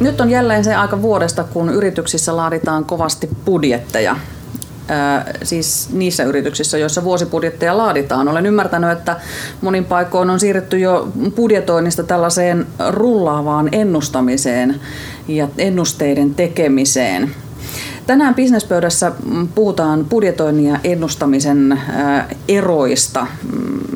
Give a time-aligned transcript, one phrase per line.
[0.00, 4.16] Nyt on jälleen se aika vuodesta, kun yrityksissä laaditaan kovasti budjetteja.
[4.90, 8.28] Ö, siis niissä yrityksissä, joissa vuosibudjetteja laaditaan.
[8.28, 9.16] Olen ymmärtänyt, että
[9.60, 14.80] monin paikoin on siirretty jo budjetoinnista tällaiseen rullaavaan ennustamiseen
[15.28, 17.34] ja ennusteiden tekemiseen.
[18.10, 19.12] Tänään bisnespöydässä
[19.54, 21.80] puhutaan budjetoinnin ja ennustamisen
[22.48, 23.26] eroista.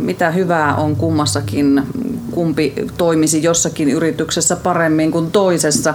[0.01, 1.83] Mitä hyvää on kummassakin,
[2.31, 5.95] kumpi toimisi jossakin yrityksessä paremmin kuin toisessa.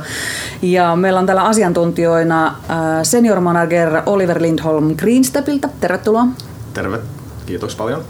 [0.61, 2.55] Ja meillä on täällä asiantuntijoina
[3.03, 5.69] senior manager Oliver Lindholm Greenstepiltä.
[5.79, 6.25] Tervetuloa.
[6.73, 6.99] Terve,
[7.45, 8.03] kiitos paljon.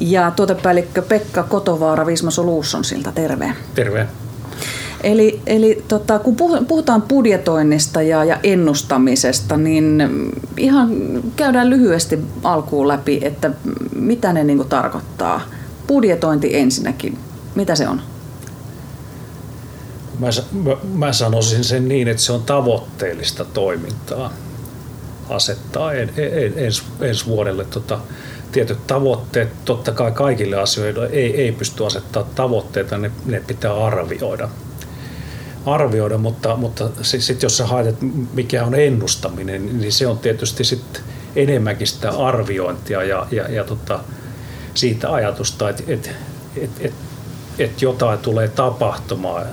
[0.00, 3.12] Ja tuotepäällikkö Pekka Kotovaara Visma Solutionsilta.
[3.12, 3.52] Terve.
[3.74, 4.08] Terve.
[5.02, 6.36] Eli, eli tota, kun
[6.68, 10.02] puhutaan budjetoinnista ja, ja ennustamisesta, niin
[10.56, 10.90] ihan
[11.36, 13.50] käydään lyhyesti alkuun läpi, että
[13.94, 15.40] mitä ne niin tarkoittaa.
[15.86, 17.18] Budjetointi ensinnäkin,
[17.54, 18.00] mitä se on?
[20.18, 24.32] Mä, mä, mä sanoisin sen niin, että se on tavoitteellista toimintaa
[25.28, 27.98] asettaa en, en, ens, ensi vuodelle tota,
[28.52, 29.48] tietyt tavoitteet.
[29.64, 34.48] Totta kai kaikille asioille ei, ei pysty asettamaan tavoitteita, ne, ne pitää arvioida
[35.66, 40.64] arvioida, mutta, mutta sitten jos sä haet, että mikä on ennustaminen, niin se on tietysti
[40.64, 41.02] sitten
[41.36, 44.00] enemmänkin sitä arviointia ja, ja, ja tota,
[44.74, 46.10] siitä ajatusta, että et,
[46.56, 46.94] et, et,
[47.58, 49.46] et jotain tulee tapahtumaan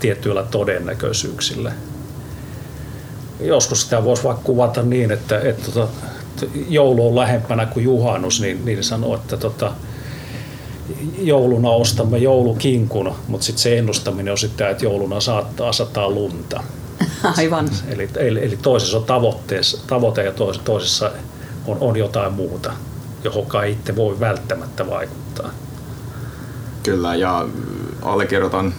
[0.00, 1.72] tietyillä todennäköisyyksillä.
[3.40, 6.06] Joskus sitä voisi vaikka kuvata niin, että, että, tota,
[6.68, 9.72] joulu on lähempänä kuin juhannus, niin, niin sanoo, että tota,
[11.18, 16.62] jouluna ostamme joulukinkun, mutta sitten se ennustaminen on sitten, että jouluna saattaa sataa lunta.
[17.38, 17.70] Aivan.
[17.88, 19.04] Eli, eli, eli toisessa on
[19.86, 20.32] tavoite ja
[20.64, 21.10] toisessa
[21.66, 22.72] on, on jotain muuta,
[23.24, 25.50] johon ei itse voi välttämättä vaikuttaa.
[26.82, 27.48] Kyllä, ja
[28.02, 28.74] allekirjoitan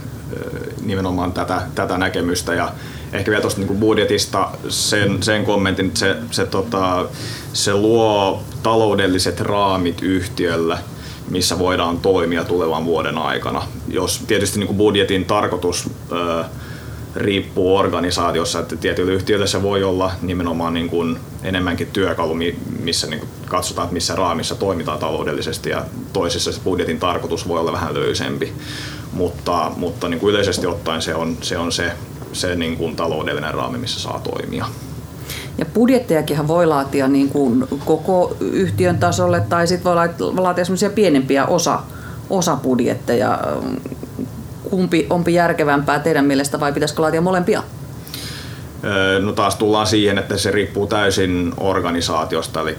[0.82, 2.72] nimenomaan tätä, tätä näkemystä ja
[3.14, 7.06] ehkä vielä tuosta niin budjetista sen, sen kommentin, että se, se, tota,
[7.54, 10.78] se luo taloudelliset raamit yhtiölle–
[11.30, 13.64] missä voidaan toimia tulevan vuoden aikana.
[13.88, 16.44] Jos tietysti niin kuin budjetin tarkoitus ö,
[17.16, 22.36] riippuu organisaatiossa, että tietyllä yhtiöllä se voi olla nimenomaan niin kuin enemmänkin työkalu,
[22.80, 27.60] missä niin kuin katsotaan, että missä raamissa toimitaan taloudellisesti ja toisessa se budjetin tarkoitus voi
[27.60, 28.54] olla vähän löysempi,
[29.14, 31.92] mutta, mutta niin kuin yleisesti ottaen se on se, on se,
[32.34, 34.66] se niin kuin taloudellinen raami, missä saa toimia.
[35.58, 39.96] Ja budjettejakin voi laatia niin kuin koko yhtiön tasolle tai sitten voi
[40.38, 41.80] laatia semmoisia pienempiä osa,
[42.30, 43.40] osabudjetteja.
[44.70, 47.64] Kumpi onpi järkevämpää teidän mielestä vai pitäisikö laatia molempia?
[49.22, 52.62] No taas tullaan siihen, että se riippuu täysin organisaatiosta.
[52.62, 52.78] Eli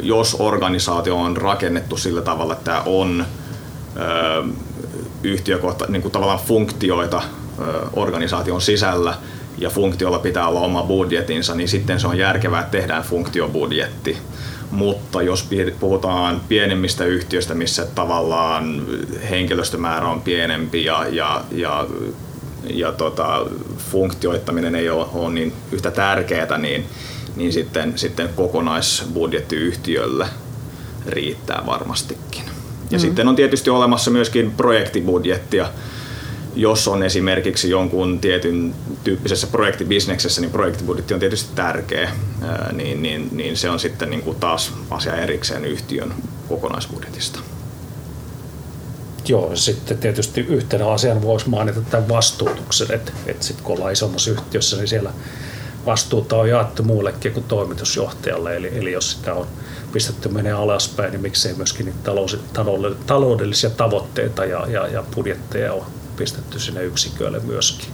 [0.00, 3.26] jos organisaatio on rakennettu sillä tavalla, että on
[5.22, 7.22] yhtiökohta, niin kuin tavallaan funktioita
[7.92, 9.14] organisaation sisällä,
[9.58, 14.16] ja funktiolla pitää olla oma budjetinsa, niin sitten se on järkevää, että tehdään funktiobudjetti.
[14.70, 15.48] Mutta jos
[15.80, 18.86] puhutaan pienemmistä yhtiöistä, missä tavallaan
[19.30, 21.86] henkilöstömäärä on pienempi ja, ja, ja,
[22.70, 23.46] ja tota,
[23.90, 26.86] funktioittaminen ei ole, ole niin yhtä tärkeää, niin,
[27.36, 30.26] niin sitten, sitten kokonaisbudjetti yhtiölle
[31.06, 32.42] riittää varmastikin.
[32.90, 33.00] Ja mm.
[33.00, 35.68] sitten on tietysti olemassa myöskin projektibudjettia,
[36.56, 38.74] jos on esimerkiksi jonkun tietyn
[39.04, 42.10] tyyppisessä projektibisneksessä, niin projektibudjetti on tietysti tärkeä,
[42.72, 46.14] niin, niin, niin se on sitten niin kuin taas asia erikseen yhtiön
[46.48, 47.38] kokonaisbudjetista.
[49.28, 54.30] Joo, sitten tietysti yhtenä asian voisi mainita tämän vastuutuksen, että, että sitten kun ollaan isommassa
[54.30, 55.10] yhtiössä, niin siellä
[55.86, 59.46] vastuuta on jaettu muullekin kuin toimitusjohtajalle, eli, eli jos sitä on
[59.92, 62.10] pistetty menee alaspäin, niin miksei myöskin niitä
[63.06, 65.84] taloudellisia tavoitteita ja, ja, ja budjetteja ole
[66.16, 67.88] pistetty sinne yksiköille myöskin.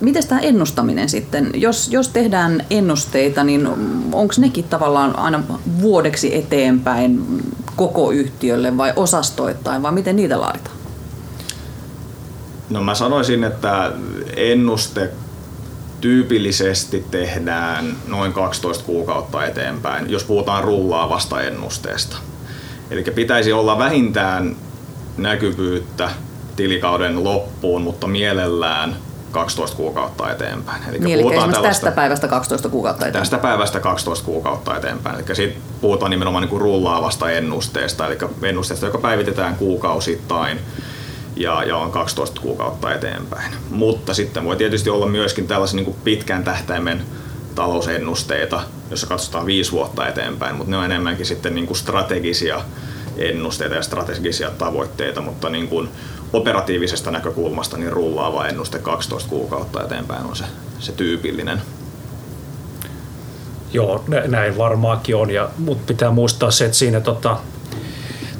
[0.00, 3.66] Miten tämä ennustaminen sitten, jos, jos tehdään ennusteita, niin
[4.12, 5.42] onko nekin tavallaan aina
[5.80, 7.42] vuodeksi eteenpäin
[7.76, 10.76] koko yhtiölle vai osastoittain, vai miten niitä laaditaan?
[12.70, 13.92] No mä sanoisin, että
[14.36, 15.10] ennuste
[16.00, 22.16] tyypillisesti tehdään noin 12 kuukautta eteenpäin, jos puhutaan rullaavasta ennusteesta.
[22.90, 24.56] Eli pitäisi olla vähintään
[25.16, 26.10] näkyvyyttä
[26.56, 28.96] tilikauden loppuun, mutta mielellään
[29.30, 30.82] 12 kuukautta eteenpäin.
[30.88, 33.22] Eli, niin, puhutaan tästä päivästä 12 kuukautta eteenpäin.
[33.22, 35.16] Tästä päivästä 12 kuukautta eteenpäin.
[35.16, 40.58] Eli siitä puhutaan nimenomaan niin kuin rullaavasta ennusteesta, eli ennusteesta, joka päivitetään kuukausittain
[41.36, 43.52] ja, ja on 12 kuukautta eteenpäin.
[43.70, 47.02] Mutta sitten voi tietysti olla myöskin tällaisia niin kuin pitkän tähtäimen
[47.54, 52.60] talousennusteita, jossa katsotaan viisi vuotta eteenpäin, mutta ne on enemmänkin sitten niin kuin strategisia
[53.16, 55.88] ennusteita ja strategisia tavoitteita, mutta niin kuin
[56.36, 60.44] operatiivisesta näkökulmasta niin rullaava ennuste 12 kuukautta eteenpäin on se,
[60.78, 61.62] se tyypillinen.
[63.72, 67.36] Joo, näin varmaankin on, ja, mutta pitää muistaa se, että siinä tota,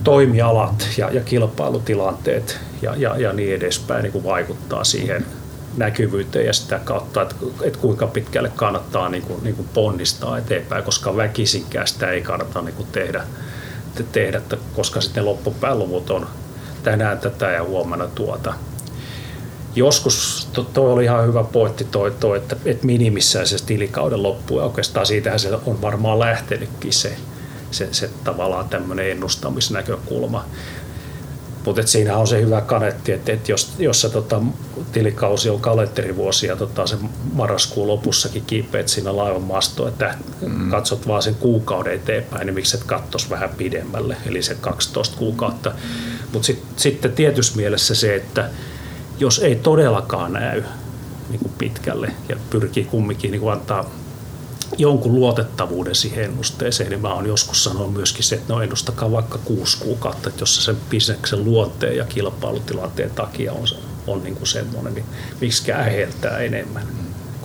[0.05, 5.27] toimialat ja, ja kilpailutilanteet ja, ja, ja niin edespäin niin kuin vaikuttaa siihen
[5.77, 10.85] näkyvyyteen ja sitä kautta, että, että kuinka pitkälle kannattaa niin kuin, niin kuin ponnistaa eteenpäin,
[10.85, 13.25] koska väkisinkään sitä ei kannata niin kuin tehdä,
[14.13, 14.41] tehdä,
[14.75, 16.27] koska sitten loppupäälluvut on
[16.87, 18.55] tänään tätä ja huomenna tuota.
[19.75, 24.65] Joskus to oli ihan hyvä pointti toi, toi että, että minimissään se tilikauden loppu ja
[24.65, 27.17] oikeastaan siitähän se on varmaan lähtenytkin se,
[27.71, 30.45] se, se tavallaan tämmöinen ennustamisnäkökulma.
[31.67, 34.43] Mutta siinä on se hyvä kanetti, että, et jos, jos se tota,
[34.93, 36.97] tilikausi on kalenterivuosi ja tota, se
[37.33, 40.71] marraskuun lopussakin kiipeät siinä laivan mastoon, että mm.
[40.71, 45.73] katsot vaan sen kuukauden eteenpäin, niin miksi et katsos vähän pidemmälle, eli se 12 kuukautta.
[46.33, 48.51] Mutta sit, sitten tietyssä mielessä se, että
[49.19, 50.63] jos ei todellakaan näy
[51.31, 53.91] niin kuin pitkälle ja pyrkii kumminkin niin kuin antaa
[54.79, 59.39] jonkun luotettavuuden siihen ennusteeseen, niin mä oon joskus sanonut myöskin se, että no ennustakaa vaikka
[59.45, 63.67] kuusi kuukautta, että jos se sen bisneksen luonteen ja kilpailutilanteen takia on,
[64.07, 65.07] on niin kuin semmoinen, niin
[65.41, 66.87] miksi äheltää enemmän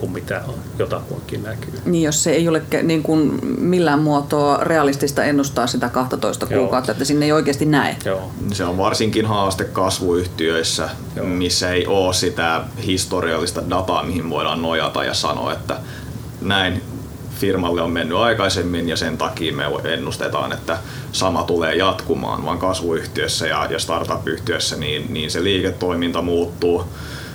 [0.02, 0.42] kuin mitä
[0.80, 1.74] jotakuinkin näkyy.
[1.86, 6.62] Niin, jos se ei ole niin kuin millään muotoa realistista ennustaa sitä 12 Joo.
[6.62, 7.98] kuukautta, että sinne ei oikeasti näe.
[8.06, 8.32] Joo.
[8.54, 11.26] Se on varsinkin haaste kasvuyhtiöissä, Joo.
[11.26, 15.78] missä ei ole sitä historiallista dataa, mihin voidaan nojata ja sanoa, että
[16.42, 16.82] näin
[17.42, 20.78] firmalle on mennyt aikaisemmin ja sen takia me ennustetaan, että
[21.12, 26.84] sama tulee jatkumaan, vaan kasvuyhtiössä ja, ja startup-yhtiössä niin, niin se liiketoiminta muuttuu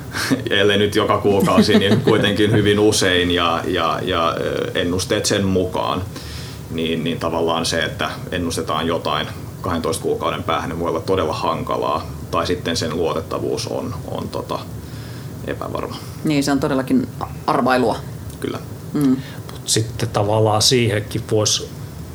[0.50, 4.36] ellei nyt joka kuukausi, niin kuitenkin hyvin usein ja, ja, ja
[4.74, 6.02] ennusteet sen mukaan.
[6.70, 9.26] Niin, niin tavallaan se, että ennustetaan jotain
[9.60, 12.06] 12 kuukauden päähän, niin voi olla todella hankalaa.
[12.30, 14.58] Tai sitten sen luotettavuus on, on tota,
[15.46, 15.96] epävarma.
[16.24, 17.08] Niin, se on todellakin
[17.46, 17.96] arvailua.
[18.40, 18.58] Kyllä.
[18.92, 19.16] Mm
[19.66, 21.68] sitten tavallaan siihenkin voisi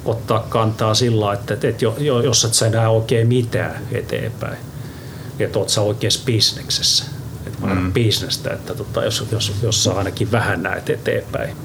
[0.05, 4.57] ottaa kantaa sillä, että, että jo, jos et sä näe oikein mitään eteenpäin,
[5.39, 7.05] että oot sä oikeassa bisneksessä.
[7.47, 7.93] Että mm.
[7.93, 11.55] bisnestä, että tota, jos, jos, jos sä ainakin vähän näet eteenpäin.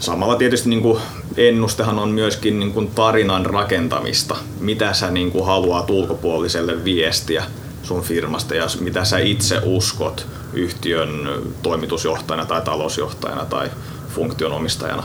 [0.00, 1.00] Samalla tietysti niin kuin
[1.36, 4.36] ennustehan on myöskin niin kuin tarinan rakentamista.
[4.60, 7.44] Mitä sä niin kuin haluat ulkopuoliselle viestiä
[7.82, 11.28] sun firmasta ja mitä sä itse uskot yhtiön
[11.62, 13.70] toimitusjohtajana tai talousjohtajana tai
[14.14, 15.02] funktionomistajana,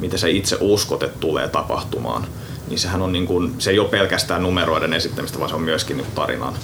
[0.00, 2.26] mitä sä itse uskot, että tulee tapahtumaan,
[2.68, 5.96] niin sehän on niin kuin, se ei ole pelkästään numeroiden esittämistä, vaan se on myöskin
[5.96, 6.54] niin tarinan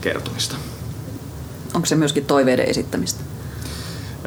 [0.00, 0.56] kertomista.
[1.74, 3.20] Onko se myöskin toiveiden esittämistä?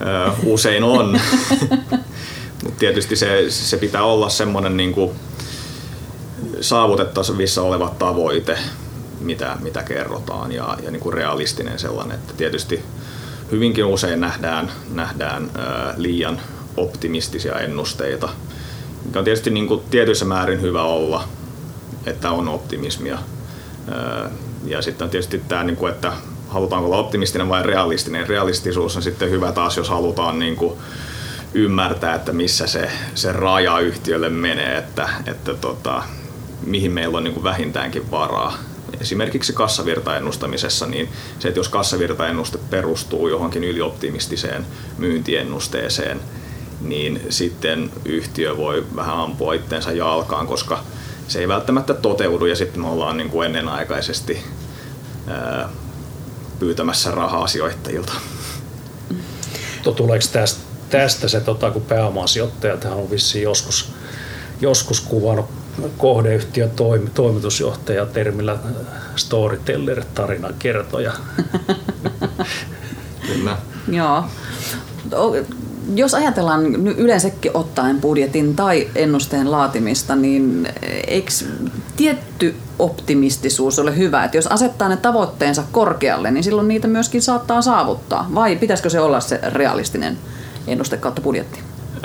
[0.02, 1.20] Öö, usein on.
[2.64, 5.12] Mutta tietysti se, se pitää olla semmoinen niin kuin
[6.62, 8.58] saavutettavissa oleva tavoite,
[9.20, 12.16] mitä, mitä kerrotaan ja, ja niin kuin realistinen sellainen.
[12.16, 12.84] Että tietysti
[13.52, 16.40] hyvinkin usein nähdään, nähdään ää, liian
[16.80, 18.30] optimistisia ennusteita,
[19.06, 21.24] mikä on tietysti niin kuin tietyissä määrin hyvä olla,
[22.06, 23.18] että on optimismia.
[24.66, 26.14] Ja sitten on tietysti tämä, niin kuin, että
[26.48, 28.28] halutaanko olla optimistinen vai realistinen.
[28.28, 30.74] Realistisuus on sitten hyvä taas, jos halutaan niin kuin
[31.54, 36.04] ymmärtää, että missä se, se raja yhtiölle menee, että, että tota,
[36.66, 38.58] mihin meillä on niin kuin vähintäänkin varaa.
[39.02, 41.10] Esimerkiksi kassavirtaennustamisessa, niin
[41.40, 44.66] se, että jos kassavirtaennuste perustuu johonkin ylioptimistiseen
[44.98, 46.22] myyntiennusteeseen,
[46.82, 50.84] niin sitten yhtiö voi vähän ampua itteensä jalkaan, koska
[51.28, 54.44] se ei välttämättä toteudu ja sitten me ollaan niin kuin ennenaikaisesti
[55.28, 55.70] ää,
[56.60, 58.14] pyytämässä rahaa sijoittajilta.
[59.96, 60.60] Tuleeko tästä,
[60.90, 63.92] tästä se, tota, kun pääomasijoittajat on vissiin joskus,
[64.62, 65.46] joskus kuvannut
[65.98, 68.58] kohdeyhtiön toimi, toimitusjohtaja termillä
[69.16, 71.14] storyteller, tarinan kertoja.
[73.28, 73.58] Kyllä.
[73.88, 74.24] Joo
[75.96, 80.68] jos ajatellaan yleensäkin ottaen budjetin tai ennusteen laatimista, niin
[81.08, 81.32] eikö
[81.96, 84.24] tietty optimistisuus ole hyvä?
[84.24, 88.28] Että jos asettaa ne tavoitteensa korkealle, niin silloin niitä myöskin saattaa saavuttaa.
[88.36, 90.18] Vai pitäisikö se olla se realistinen
[90.68, 91.60] ennuste kautta budjetti?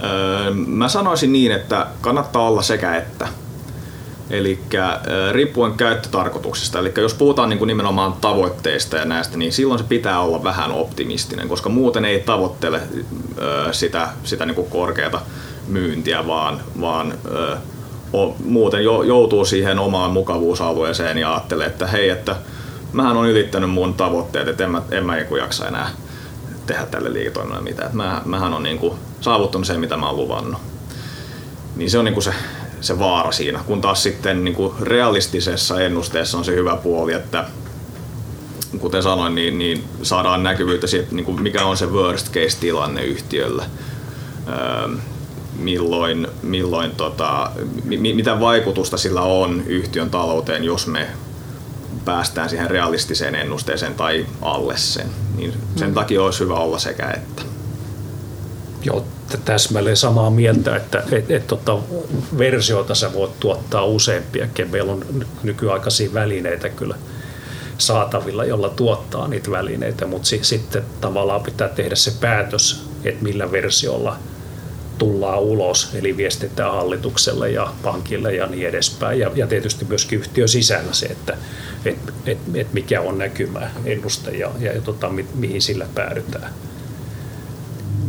[0.04, 3.28] Öö, mä sanoisin niin, että kannattaa olla sekä että.
[4.30, 4.58] Eli
[5.32, 10.20] riippuen käyttötarkoituksesta, eli jos puhutaan niin kuin nimenomaan tavoitteista ja näistä, niin silloin se pitää
[10.20, 12.80] olla vähän optimistinen, koska muuten ei tavoittele
[13.72, 15.20] sitä, sitä niin kuin korkeata
[15.68, 17.14] myyntiä, vaan, vaan
[18.44, 22.36] muuten joutuu siihen omaan mukavuusalueeseen ja ajattelee, että hei, että
[22.92, 25.90] mähän on ylittänyt mun tavoitteet, että en mä, en mä jaksa enää
[26.66, 27.96] tehdä tälle liiketoiminnalle mitään.
[27.96, 30.60] Mä, mähän on niin kuin saavuttanut sen, mitä mä oon luvannut.
[31.76, 32.34] Niin se on niin kuin se
[32.84, 37.44] se vaara siinä, kun taas sitten niin kuin realistisessa ennusteessa on se hyvä puoli, että
[38.78, 43.04] kuten sanoin, niin, niin saadaan näkyvyyttä siitä, niin kuin mikä on se worst case tilanne
[43.04, 43.64] yhtiöllä.
[44.48, 44.96] Öö,
[45.58, 47.50] milloin, milloin tota,
[47.84, 51.06] mi, mitä vaikutusta sillä on yhtiön talouteen, jos me
[52.04, 55.06] päästään siihen realistiseen ennusteeseen tai alle sen.
[55.36, 55.94] Niin sen mm.
[55.94, 57.42] takia olisi hyvä olla sekä että.
[58.84, 59.04] Joo,
[59.44, 61.78] täsmälleen samaa mieltä, että et, et, tota,
[62.38, 66.94] versioita sä voit tuottaa useampia, meillä on nykyaikaisia välineitä kyllä
[67.78, 73.52] saatavilla, jolla tuottaa niitä välineitä, mutta si, sitten tavallaan pitää tehdä se päätös, että millä
[73.52, 74.16] versiolla
[74.98, 79.18] tullaan ulos, eli viestitään hallitukselle ja pankille ja niin edespäin.
[79.18, 81.36] Ja, ja tietysti myöskin yhtiön sisällä se, että
[81.84, 86.52] et, et, et mikä on näkymä, ennuste ja, ja, ja tota, mi, mihin sillä päädytään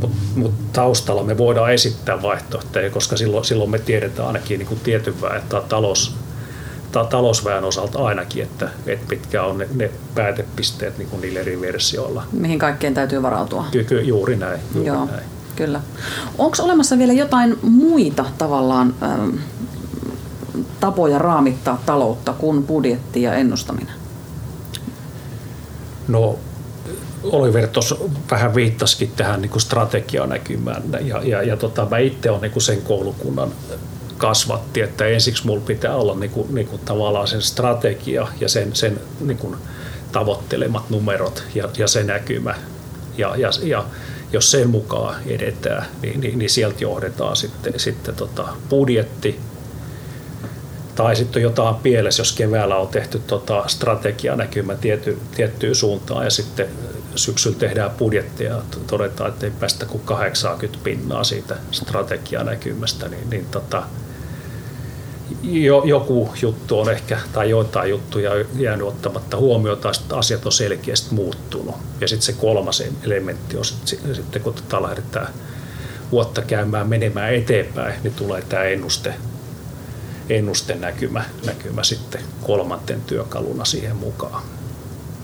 [0.07, 4.79] mutta mut taustalla me voidaan esittää vaihtoehtoja, koska silloin, silloin me tiedetään ainakin niin kuin
[4.79, 6.15] tietyn väen tai talous,
[6.91, 11.62] tai talousväen osalta ainakin, että, että mitkä on ne, ne päätepisteet niin kuin niillä eri
[11.62, 12.24] versioilla.
[12.31, 13.65] Mihin kaikkeen täytyy varautua.
[13.71, 14.59] Ky- juuri näin.
[14.75, 15.24] Juuri Joo, näin.
[15.55, 15.81] Kyllä.
[16.38, 19.29] Onko olemassa vielä jotain muita tavallaan ähm,
[20.79, 23.93] tapoja raamittaa taloutta kuin budjetti ja ennustaminen?
[26.07, 26.39] No
[27.32, 27.96] Oliver tuossa
[28.32, 33.51] vähän viittasikin tähän niin strategianäkymään ja, ja, ja tota, mä itse olen niin sen koulukunnan
[34.17, 38.75] kasvatti, että ensiksi mulla pitää olla niin kuin, niin kuin tavallaan sen strategia ja sen,
[38.75, 39.55] sen niin kuin
[40.12, 42.55] tavoittelemat numerot ja, ja se näkymä.
[43.17, 43.86] Ja, ja, ja
[44.32, 49.39] jos sen mukaan edetään, niin, niin, niin sieltä johdetaan sitten, sitten tota budjetti,
[50.96, 56.67] tai sitten jotain pielessä, jos keväällä on tehty tota strategianäkymä tiety, tiettyyn suuntaan ja sitten
[57.15, 63.45] syksyllä tehdään budjettia ja todetaan, että ei päästä kuin 80 pinnaa siitä strategianäkymästä, niin, niin
[63.45, 63.84] tota,
[65.43, 71.13] jo, joku juttu on ehkä, tai joitain juttuja jäänyt ottamatta huomioon, tai asiat on selkeästi
[71.13, 71.75] muuttunut.
[72.01, 75.34] Ja sitten se kolmas elementti on sitten, kun tätä lähdetään
[76.12, 79.13] vuotta käymään menemään eteenpäin, niin tulee tämä ennuste,
[80.29, 84.54] ennusten näkymä, näkymä sitten kolmanten työkaluna siihen mukaan.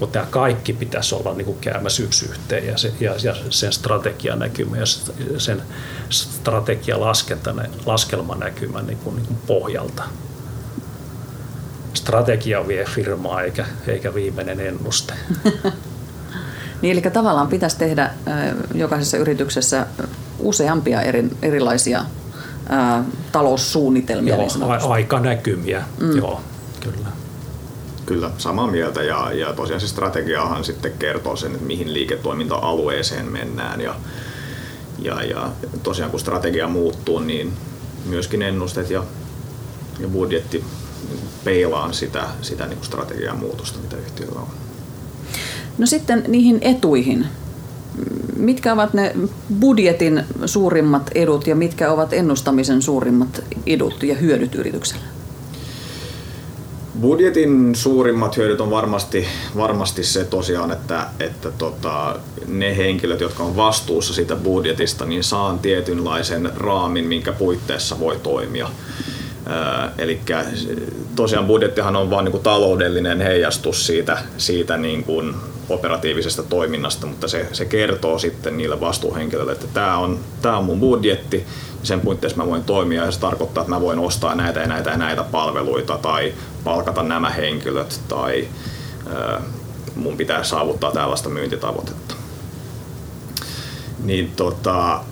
[0.01, 4.77] Mutta tämä kaikki pitäisi olla niin käymässä yksi yhteen ja, se, ja, ja sen strategianäkymä
[4.77, 4.85] ja
[5.37, 5.61] sen
[6.09, 10.03] strategialaskelmanäkymän niin kuin, niin kuin pohjalta.
[11.93, 15.13] Strategia vie firmaa eikä, eikä viimeinen ennuste.
[16.81, 18.11] niin, eli tavallaan pitäisi tehdä
[18.75, 19.87] jokaisessa yrityksessä
[20.39, 22.05] useampia eri, erilaisia
[22.69, 24.35] ää, taloussuunnitelmia.
[24.35, 26.17] Joo, niin a- aikanäkymiä, mm.
[26.17, 26.41] joo,
[26.79, 27.20] kyllä.
[28.11, 33.81] Kyllä, samaa mieltä ja, ja tosiaan se strategiahan sitten kertoo sen, että mihin liiketoiminta-alueeseen mennään
[33.81, 33.95] ja,
[34.99, 35.49] ja, ja
[35.83, 37.53] tosiaan kun strategia muuttuu, niin
[38.05, 39.03] myöskin ennusteet ja,
[39.99, 40.63] ja budjetti
[41.43, 44.47] peilaan sitä, sitä niin strategian muutosta, mitä yhtiöllä on.
[45.77, 47.27] No sitten niihin etuihin.
[48.35, 49.15] Mitkä ovat ne
[49.59, 55.20] budjetin suurimmat edut ja mitkä ovat ennustamisen suurimmat edut ja hyödyt yrityksellä?
[57.01, 59.27] Budjetin suurimmat hyödyt on varmasti,
[59.57, 62.15] varmasti se tosiaan, että, että tota,
[62.47, 68.69] ne henkilöt, jotka on vastuussa siitä budjetista, niin saa tietynlaisen raamin, minkä puitteissa voi toimia.
[69.97, 70.19] Eli
[71.15, 75.35] tosiaan budjettihan on vain niin taloudellinen heijastus siitä, siitä niin kuin
[75.69, 80.79] operatiivisesta toiminnasta, mutta se, se kertoo sitten niille vastuuhenkilöille, että tämä on, tämä on mun
[80.79, 81.45] budjetti,
[81.83, 84.89] sen puitteissa mä voin toimia ja se tarkoittaa, että mä voin ostaa näitä ja näitä
[84.89, 88.47] ja näitä palveluita tai palkata nämä henkilöt tai
[89.95, 92.15] mun pitää saavuttaa tällaista myyntitavoitetta.
[94.03, 95.03] Niin tota,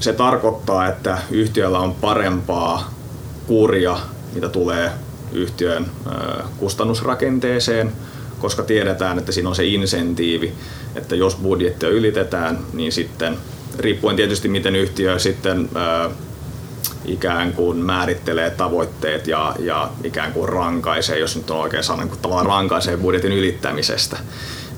[0.00, 2.90] se tarkoittaa, että yhtiöllä on parempaa
[3.46, 3.96] kuria,
[4.34, 4.90] mitä tulee
[5.32, 5.86] yhtiön
[6.58, 7.92] kustannusrakenteeseen,
[8.42, 10.52] koska tiedetään, että siinä on se insentiivi,
[10.94, 13.36] että jos budjettia ylitetään, niin sitten
[13.78, 15.68] riippuen tietysti miten yhtiö sitten
[17.04, 22.18] ikään kuin määrittelee tavoitteet ja, ja ikään kuin rankaisee, jos nyt on oikein sana, niin
[22.22, 24.18] tavallaan rankaisee budjetin ylittämisestä,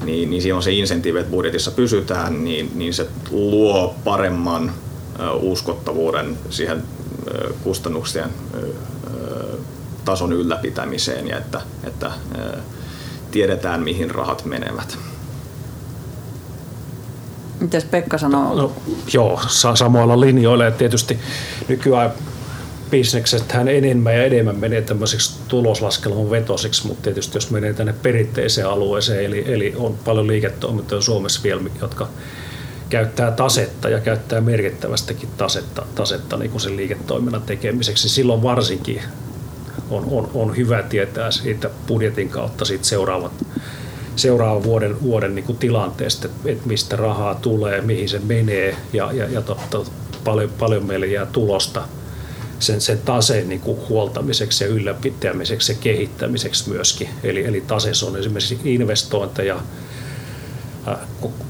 [0.04, 4.72] niin, niin siinä on se insentiivi, että budjetissa pysytään, niin, niin se luo paremman
[5.40, 6.82] uskottavuuden siihen
[7.62, 8.30] kustannuksien
[10.04, 12.10] tason ylläpitämiseen ja että, että
[13.34, 14.98] tiedetään mihin rahat menevät.
[17.60, 18.54] Mitäs Pekka sanoo?
[18.54, 18.72] No,
[19.12, 19.40] joo,
[19.74, 21.18] samoilla linjoilla ja tietysti
[21.68, 22.12] nykyään
[22.90, 28.68] bisnekset hän enemmän ja enemmän menee tämmöiseksi tuloslaskelman vetosiksi, mutta tietysti jos menee tänne perinteiseen
[28.68, 32.08] alueeseen, eli, eli on paljon liiketoimintoja Suomessa vielä, jotka
[32.88, 38.08] käyttää tasetta ja käyttää merkittävästäkin tasetta, tasetta niin kuin sen liiketoiminnan tekemiseksi.
[38.08, 39.02] Silloin varsinkin
[39.90, 43.32] on, on, on hyvä tietää siitä budjetin kautta siitä seuraavat
[44.16, 49.12] seuraavan vuoden, vuoden niin kuin tilanteesta, että, että mistä rahaa tulee, mihin se menee ja,
[49.12, 49.80] ja, ja totta,
[50.24, 51.82] paljon, paljon meille jää tulosta
[52.58, 57.08] sen, sen taseen niin kuin huoltamiseksi ja ylläpitämiseksi ja kehittämiseksi myöskin.
[57.22, 59.60] Eli, eli taseessa on esimerkiksi investointeja,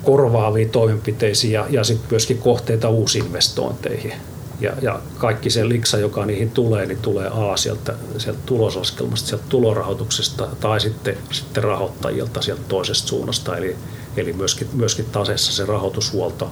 [0.03, 4.13] korvaavia toimenpiteisiin ja, ja sitten myöskin kohteita uusinvestointeihin.
[4.61, 9.45] Ja, ja kaikki se liksa, joka niihin tulee, niin tulee A sieltä, sieltä tuloslaskelmasta, sieltä
[9.49, 13.57] tulorahoituksesta tai sitten, sitten rahoittajilta sieltä toisesta suunnasta.
[13.57, 13.77] Eli,
[14.17, 16.51] eli myöskin, myöskin taseessa se rahoitushuolto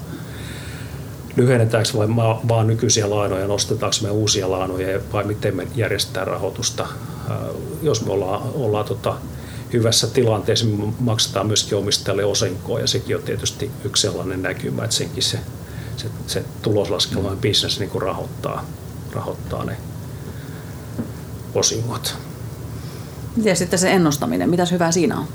[1.36, 2.08] lyhennetäänkö vai
[2.48, 6.86] vaan nykyisiä lainoja, nostetaanko me uusia lainoja vai miten me järjestetään rahoitusta.
[7.82, 9.14] Jos me ollaan, ollaan tota,
[9.72, 14.96] hyvässä tilanteessa, me maksetaan myöskin omistajalle osinkoa ja sekin on tietysti yksi sellainen näkymä, että
[14.96, 15.38] senkin se,
[16.02, 18.64] se, se tuloslaskelman bisnes niin kuin rahoittaa,
[19.12, 19.76] rahoittaa ne
[21.54, 22.16] osingot.
[23.36, 25.26] Miten sitten se ennustaminen, mitäs hyvää siinä on?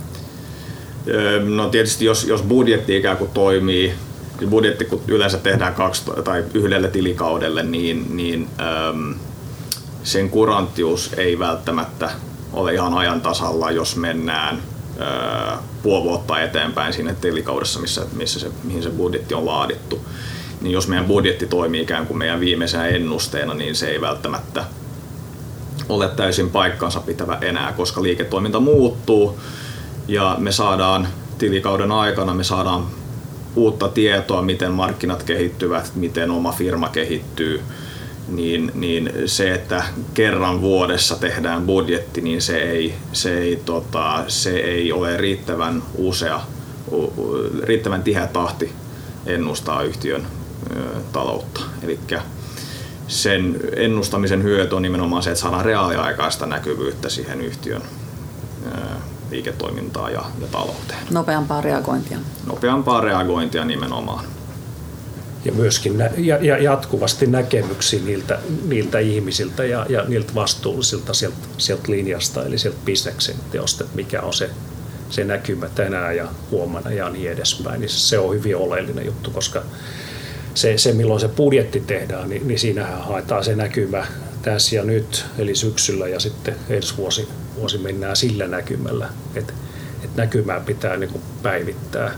[1.56, 3.94] No tietysti jos, jos budjetti ikään kuin toimii
[4.50, 8.50] budjetti kun yleensä tehdään kaksi tai yhdelle tilikaudelle, niin, niin
[8.90, 9.16] äm,
[10.04, 12.12] sen kuranttius ei välttämättä
[12.54, 14.64] ole ihan ajan tasalla, jos mennään
[15.00, 20.06] ää, puoli vuotta eteenpäin siinä tilikaudessa, missä, missä se, mihin se budjetti on laadittu.
[20.62, 24.66] Niin jos meidän budjetti toimii ikään kuin meidän viimeisenä ennusteena, niin se ei välttämättä
[25.90, 29.40] ole täysin paikkansa pitävä enää, koska liiketoiminta muuttuu
[30.08, 32.86] ja me saadaan tilikauden aikana me saadaan
[33.56, 37.62] uutta tietoa, miten markkinat kehittyvät, miten oma firma kehittyy,
[38.28, 39.84] niin, niin se, että
[40.14, 46.42] kerran vuodessa tehdään budjetti, niin se ei, se ei, tota, se ei ole riittävän usea,
[47.64, 48.72] riittävän tiheä tahti
[49.26, 50.28] ennustaa yhtiön
[51.14, 51.62] taloutta.
[51.84, 52.00] Eli
[53.08, 57.82] sen ennustamisen hyöty on nimenomaan se, että saadaan reaaliaikaista näkyvyyttä siihen yhtiön
[59.32, 61.00] liiketoimintaan ja, ja talouteen.
[61.12, 62.18] Nopeampaa reagointia.
[62.46, 64.26] Nopeampaa reagointia nimenomaan.
[65.46, 71.38] Ja myöskin nä- ja, ja jatkuvasti näkemyksiä niiltä, niiltä ihmisiltä ja, ja niiltä vastuullisilta sieltä,
[71.58, 74.50] sieltä linjasta, eli sieltä bisneksen teosta, että mikä on se,
[75.10, 77.82] se näkymä tänään ja huomenna ja niin edespäin.
[77.82, 79.64] Niin se on hyvin oleellinen juttu, koska
[80.58, 84.06] se, se milloin se budjetti tehdään, niin, niin siinähän haetaan se näkymä
[84.42, 89.54] tässä ja nyt, eli syksyllä ja sitten ensi vuosi, vuosi mennään sillä näkymällä, että,
[90.04, 92.12] että näkymää pitää niin kuin päivittää.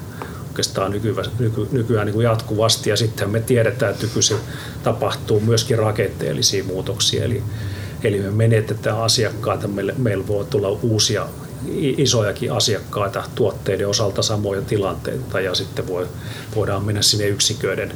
[0.47, 4.38] Oikeastaan nykyvä, nyky, nykyään niin kuin jatkuvasti ja sitten me tiedetään, että nykyisin
[4.84, 7.43] tapahtuu myöskin rakenteellisia muutoksia, eli,
[8.04, 11.28] eli me menetetään asiakkaita, meille, meillä voi tulla uusia
[11.78, 16.08] isojakin asiakkaita tuotteiden osalta samoja tilanteita ja sitten voi,
[16.56, 17.93] voidaan mennä sinne yksiköiden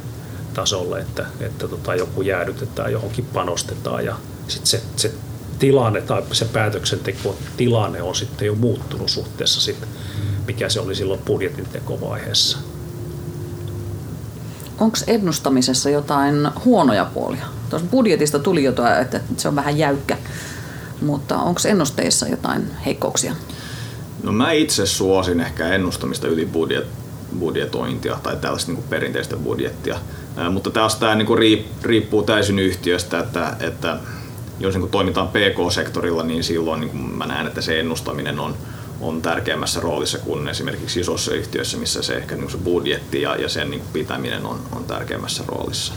[0.54, 4.16] tasolle, että, että tota, joku jäädytetään, johonkin panostetaan ja
[4.48, 5.12] sitten se, se
[5.58, 9.88] tilanne tai se päätöksenteko tilanne on sitten jo muuttunut suhteessa sitten,
[10.46, 12.58] mikä se oli silloin budjetin tekovaiheessa.
[14.78, 17.46] Onko ennustamisessa jotain huonoja puolia?
[17.70, 20.16] Tuossa budjetista tuli jotain, että se on vähän jäykkä,
[21.00, 23.34] mutta onko ennusteissa jotain heikkouksia?
[24.22, 26.86] No mä itse suosin ehkä ennustamista yli budjet,
[27.38, 29.98] budjetointia tai tällaista niin perinteistä budjettia.
[30.50, 33.96] Mutta taas tämä niin riippuu täysin yhtiöstä, että, että
[34.60, 38.56] jos niin toimitaan PK-sektorilla, niin silloin niin mä näen, että se ennustaminen on,
[39.00, 43.48] on tärkeämmässä roolissa kuin esimerkiksi isossa yhtiössä, missä se ehkä niin se budjetti ja, ja
[43.48, 45.92] sen niin pitäminen on, on tärkeämmässä roolissa.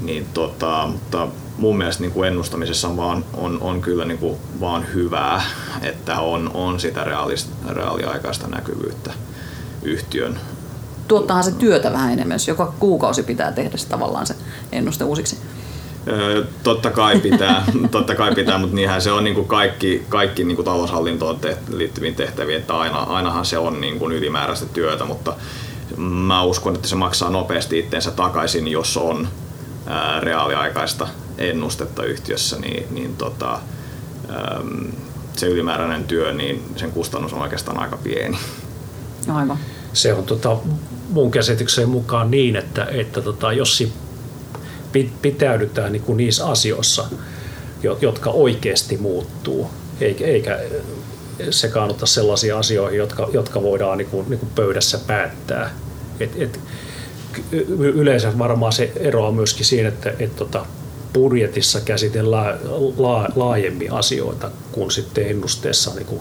[0.00, 4.38] Niin tota, mutta mun mielestä niin kuin ennustamisessa on, vaan, on, on kyllä niin kuin
[4.60, 5.42] vaan hyvää,
[5.82, 7.06] että on, on sitä
[7.68, 9.12] reaaliaikaista näkyvyyttä
[9.82, 10.40] yhtiön
[11.08, 14.34] tuottaahan se työtä vähän enemmän, jos joka kuukausi pitää tehdä se tavallaan se
[14.72, 15.38] ennuste uusiksi.
[16.08, 20.44] Öö, totta kai pitää, totta kai pitää mutta niinhän se on niin kuin kaikki, kaikki
[20.44, 25.04] niin kuin taloushallintoon te- liittyviin tehtäviin, että aina, ainahan se on niin kuin ylimääräistä työtä,
[25.04, 25.34] mutta
[25.96, 29.28] mä uskon, että se maksaa nopeasti itteensä takaisin, jos on
[29.86, 33.58] ää, reaaliaikaista ennustetta yhtiössä, niin, niin tota,
[34.28, 34.60] ää,
[35.36, 38.38] se ylimääräinen työ, niin sen kustannus on oikeastaan aika pieni.
[39.34, 39.58] Aivan.
[39.92, 40.56] Se on tota,
[41.14, 43.84] mun käsityksen mukaan niin, että, että tota, jos
[45.22, 47.04] pitäydytään niin kuin niissä asioissa,
[48.00, 50.58] jotka oikeasti muuttuu, eikä,
[51.50, 55.70] sekaannuta sellaisiin asioihin, jotka, jotka voidaan niin kuin, niin kuin pöydässä päättää.
[56.20, 56.60] Et, et,
[57.78, 60.66] yleensä varmaan se eroaa myöskin siinä, että et, tota,
[61.12, 62.58] budjetissa käsitellään
[62.96, 66.20] la, laajemmin asioita, kun sitten ennusteessa niin kuin,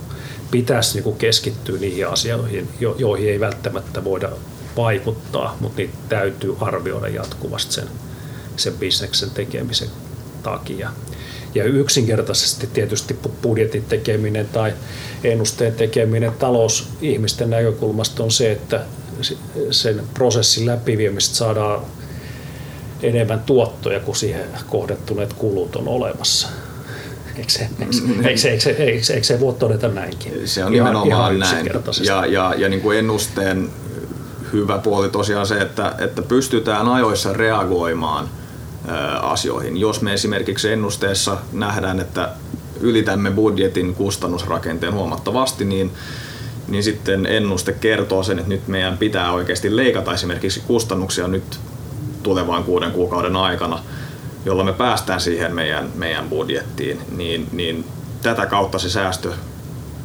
[0.51, 4.29] pitäisi niin kuin keskittyä niihin asioihin, joihin ei välttämättä voida
[4.77, 7.87] vaikuttaa, mutta niitä täytyy arvioida jatkuvasti sen,
[8.57, 9.87] sen bisneksen tekemisen
[10.43, 10.89] takia.
[11.55, 14.73] Ja yksinkertaisesti tietysti budjetin tekeminen tai
[15.23, 18.81] ennusteen tekeminen talousihmisten näkökulmasta on se, että
[19.71, 21.81] sen prosessin läpiviemistä saadaan
[23.01, 26.47] enemmän tuottoja kuin siihen kohdettuneet kulut on olemassa.
[27.35, 30.47] Eikö se, eikö, eikö, eikö, eikö, eikö se voi todeta näinkin?
[30.47, 31.69] Se on ihan, nimenomaan ihan näin.
[32.03, 33.69] Ja, ja, ja niin kuin ennusteen
[34.53, 38.29] hyvä puoli tosiaan se, että, että pystytään ajoissa reagoimaan
[39.21, 39.77] asioihin.
[39.77, 42.29] Jos me esimerkiksi ennusteessa nähdään, että
[42.79, 45.91] ylitämme budjetin kustannusrakenteen huomattavasti, niin,
[46.67, 51.59] niin sitten ennuste kertoo sen, että nyt meidän pitää oikeasti leikata esimerkiksi kustannuksia nyt
[52.23, 53.79] tulevan kuuden kuukauden aikana,
[54.45, 57.85] jolloin me päästään siihen meidän, meidän budjettiin, niin, niin
[58.21, 59.33] tätä kautta se säästö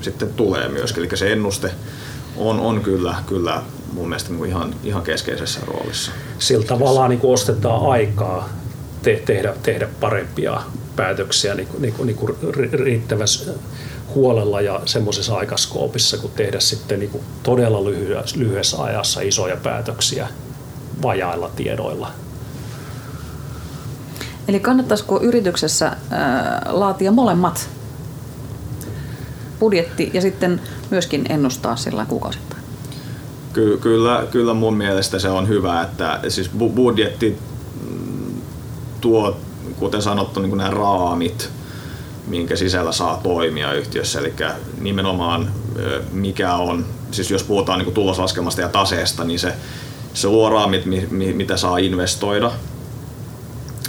[0.01, 1.05] sitten tulee myöskin.
[1.05, 1.71] Eli se ennuste
[2.37, 6.13] on, on kyllä, kyllä mun mielestä niin kuin ihan, ihan keskeisessä roolissa.
[6.39, 8.49] Sillä tavalla niin kuin ostetaan aikaa
[9.03, 10.61] te, tehdä, tehdä parempia
[10.97, 13.53] päätöksiä niin kuin, niin kuin, niin kuin riittävässä
[14.15, 20.29] huolella ja semmoisessa aikaskoopissa, kun tehdä sitten niin kuin todella lyhyessä, lyhyessä ajassa isoja päätöksiä
[21.03, 22.11] vajailla tiedoilla.
[24.49, 25.97] Eli kannattaisiko yrityksessä
[26.67, 27.69] laatia molemmat
[29.61, 32.58] budjetti ja sitten myöskin ennustaa sillä kuukausittain?
[33.59, 37.39] Ky- kyllä, kyllä mun mielestä se on hyvä, että siis budjetti
[37.91, 38.43] mm,
[39.01, 39.37] tuo,
[39.79, 41.51] kuten sanottu, niin nämä raamit,
[42.27, 44.19] minkä sisällä saa toimia yhtiössä.
[44.19, 44.35] Eli
[44.81, 45.51] nimenomaan
[46.13, 49.53] mikä on, siis jos puhutaan niin tuloslaskelmasta ja taseesta, niin se,
[50.15, 50.83] se luo raamit,
[51.35, 52.51] mitä saa investoida.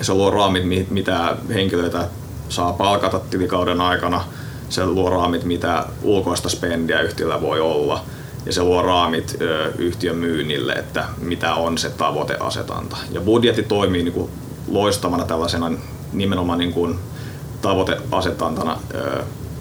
[0.01, 2.07] Se luo raamit, mitä henkilöitä
[2.49, 4.23] saa palkata tilikauden aikana.
[4.69, 8.03] Se luo raamit, mitä ulkoista spendiä yhtiöllä voi olla.
[8.49, 9.37] Ja se luo raamit
[9.77, 12.97] yhtiön myynnille, että mitä on se tavoiteasetanta.
[13.11, 14.29] Ja budjetti toimii niin kuin
[14.67, 15.71] loistavana tällaisena
[16.13, 16.99] nimenomaan niin kuin
[17.61, 18.79] tavoiteasetantana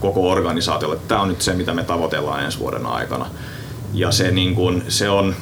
[0.01, 0.98] koko organisaatiolle.
[1.09, 3.27] Tämä on nyt se, mitä me tavoitellaan ensi vuoden aikana.
[3.94, 5.35] Ja se, niin kuin, se on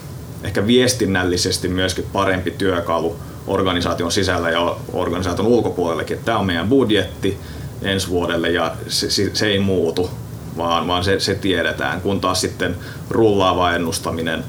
[0.43, 6.19] ehkä viestinnällisesti myöskin parempi työkalu organisaation sisällä ja organisaation ulkopuolellekin.
[6.25, 7.39] Tämä on meidän budjetti
[7.83, 10.11] ensi vuodelle ja se, se ei muutu,
[10.57, 12.01] vaan, vaan se, se tiedetään.
[12.01, 12.77] Kun taas sitten
[13.11, 14.45] rullaava ennustaminen,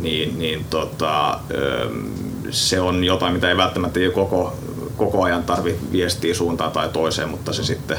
[0.00, 1.40] niin, niin tota,
[2.50, 4.56] se on jotain, mitä ei välttämättä koko
[4.96, 7.98] koko ajan tarvi viestiä suuntaan tai toiseen, mutta se sitten,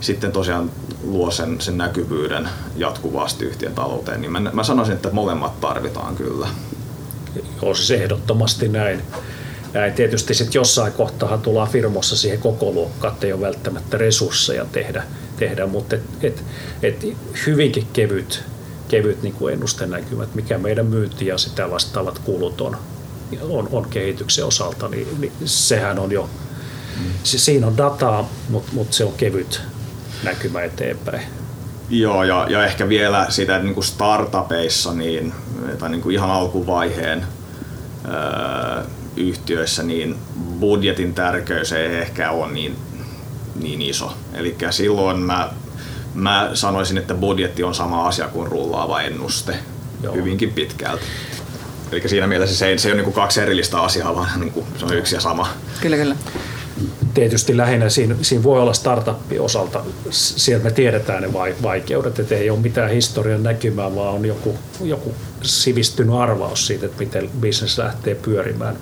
[0.00, 0.70] sitten tosiaan
[1.04, 6.48] luo sen, sen näkyvyyden jatkuvasti yhtiön talouteen, niin mä, mä sanoisin, että molemmat tarvitaan kyllä.
[7.62, 9.02] Joo, siis ehdottomasti näin.
[9.72, 9.92] näin.
[9.92, 15.02] Tietysti sitten jossain kohtaa tullaan firmossa siihen koko luokkaan, että ei ole välttämättä resursseja tehdä,
[15.36, 16.44] tehdä mutta et, et,
[16.82, 17.06] et
[17.46, 18.42] hyvinkin kevyt,
[18.88, 22.76] kevyt niin kuin ennustenäkymät, mikä meidän myynti ja sitä vastaavat kulut on,
[23.50, 26.30] on, on kehityksen osalta, niin, niin sehän on jo,
[26.96, 27.10] mm.
[27.22, 29.60] siinä on dataa, mutta mut se on kevyt
[30.22, 31.22] näkymä eteenpäin.
[31.90, 35.32] Joo, ja, ja ehkä vielä sitä, että niin kuin startupeissa niin,
[35.78, 37.26] tai niin kuin ihan alkuvaiheen
[38.04, 38.84] öö,
[39.16, 40.16] yhtiöissä, niin
[40.60, 42.76] budjetin tärkeys ei ehkä ole niin,
[43.60, 44.12] niin iso.
[44.34, 45.50] Eli silloin mä,
[46.14, 49.56] mä sanoisin, että budjetti on sama asia kuin rullaava ennuste
[50.02, 50.14] Joo.
[50.14, 51.04] hyvinkin pitkälti.
[51.92, 54.66] Eli siinä mielessä se ei, se ei ole niin kaksi erillistä asiaa, vaan niin kuin
[54.78, 55.48] se on yksi ja sama.
[55.80, 56.16] Kyllä, kyllä.
[57.14, 62.50] Tietysti lähinnä siinä, siinä voi olla startupin osalta, sieltä me tiedetään ne vaikeudet, että ei
[62.50, 68.14] ole mitään historian näkymää, vaan on joku, joku sivistynyt arvaus siitä, että miten bisnes lähtee
[68.14, 68.76] pyörimään.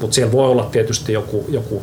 [0.00, 1.82] Mutta siellä voi olla tietysti joku, joku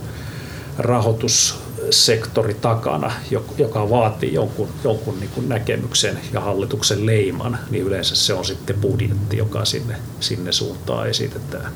[0.78, 3.12] rahoitus sektori takana,
[3.58, 8.76] joka vaatii jonkun, jonkun niin kuin näkemyksen ja hallituksen leiman, niin yleensä se on sitten
[8.82, 11.72] budjetti, joka sinne, sinne suuntaan esitetään.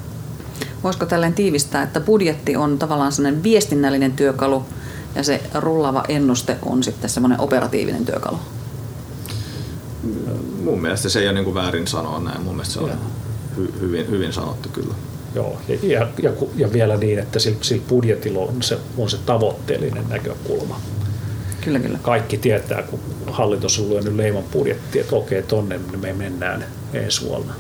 [0.83, 4.65] Voisiko tällainen tiivistää, että budjetti on tavallaan sellainen viestinnällinen työkalu
[5.15, 8.37] ja se rullava ennuste on sitten semmoinen operatiivinen työkalu?
[10.63, 12.41] Mun mielestä se ei ole niin kuin väärin sanoa näin.
[12.41, 12.91] Mun mielestä se on
[13.57, 14.93] hy, hyvin, hyvin sanottu kyllä.
[15.35, 20.09] Joo, ja, ja, ja vielä niin, että sillä, sillä budjetilla on se, on se tavoitteellinen
[20.09, 20.81] näkökulma.
[21.61, 21.99] Kyllä, kyllä.
[22.01, 27.53] Kaikki tietää, kun hallitus on lyönyt leiman budjetti, että okei, tonne me mennään ensi vuonna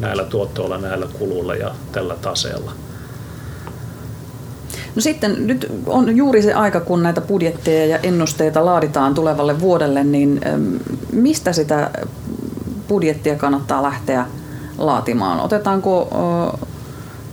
[0.00, 2.72] näillä tuottoilla, näillä kuluilla ja tällä taseella.
[4.94, 10.04] No sitten nyt on juuri se aika, kun näitä budjetteja ja ennusteita laaditaan tulevalle vuodelle,
[10.04, 10.40] niin
[11.12, 11.90] mistä sitä
[12.88, 14.26] budjettia kannattaa lähteä
[14.78, 15.40] laatimaan?
[15.40, 16.08] Otetaanko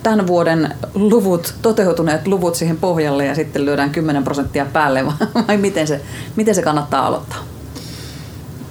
[0.03, 5.05] tämän vuoden luvut, toteutuneet luvut siihen pohjalle ja sitten lyödään 10 prosenttia päälle
[5.47, 6.01] vai miten se,
[6.35, 7.39] miten se kannattaa aloittaa?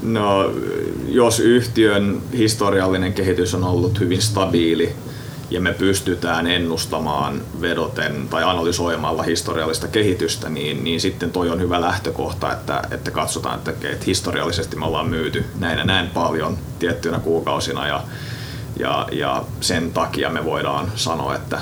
[0.02, 0.52] No,
[1.08, 4.92] jos yhtiön historiallinen kehitys on ollut hyvin stabiili
[5.50, 11.80] ja me pystytään ennustamaan vedoten tai analysoimalla historiallista kehitystä, niin, niin sitten toi on hyvä
[11.80, 17.18] lähtökohta, että, että katsotaan, että, että historiallisesti me ollaan myyty näin ja näin paljon tiettyinä
[17.18, 18.02] kuukausina ja,
[18.80, 21.60] ja, ja sen takia me voidaan sanoa, että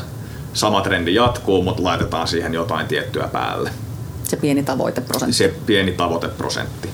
[0.52, 3.70] sama trendi jatkuu, mutta laitetaan siihen jotain tiettyä päälle.
[4.24, 5.36] Se pieni tavoiteprosentti.
[5.36, 6.90] Se pieni tavoiteprosentti.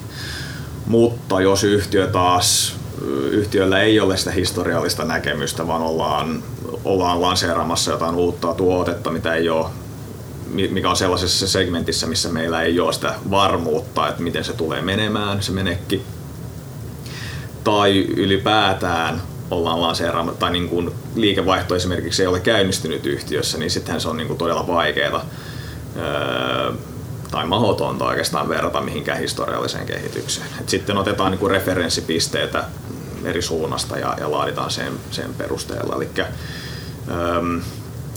[0.87, 2.77] Mutta jos yhtiö taas
[3.31, 6.43] yhtiöllä ei ole sitä historiallista näkemystä, vaan ollaan,
[6.85, 9.67] ollaan lanseeraamassa jotain uutta tuotetta, mitä ei ole,
[10.71, 15.43] mikä on sellaisessa segmentissä, missä meillä ei ole sitä varmuutta, että miten se tulee menemään,
[15.43, 16.03] se menekki.
[17.65, 19.23] Tai ylipäätään
[19.55, 24.17] ollaan lanseeraamassa, tai niin kuin liikevaihto esimerkiksi ei ole käynnistynyt yhtiössä, niin sittenhän se on
[24.17, 25.25] niin kuin todella vaikeaa
[25.97, 26.73] öö,
[27.31, 30.47] tai mahdotonta oikeastaan verrata mihinkään historialliseen kehitykseen.
[30.61, 32.65] Et sitten otetaan niin kuin referenssipisteitä
[33.25, 35.97] eri suunnasta ja, ja laaditaan sen, sen perusteella.
[35.97, 36.09] Eli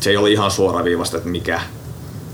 [0.02, 1.62] se ei ole ihan suoraviivasta, että mikä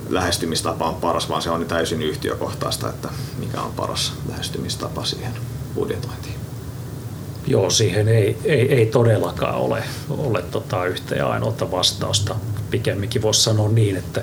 [0.09, 5.33] lähestymistapa on paras, vaan se on täysin yhtiökohtaista, että mikä on paras lähestymistapa siihen
[5.75, 6.42] budjetointiin.
[7.47, 12.35] Joo, siihen ei, ei, ei todellakaan ole, ole tota yhtä ja ainoata vastausta.
[12.71, 14.21] Pikemminkin voisi sanoa niin, että